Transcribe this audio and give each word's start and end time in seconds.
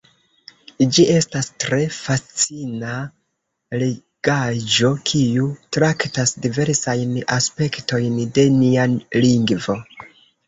Ĝi 0.97 1.03
estas 1.15 1.49
tre 1.63 1.77
fascina 1.97 2.93
legaĵo, 3.83 4.89
kiu 5.11 5.51
traktas 5.77 6.33
diversajn 6.47 7.11
aspektojn 7.39 8.17
de 8.39 8.47
nia 8.55 8.87
lingvo. 9.27 9.77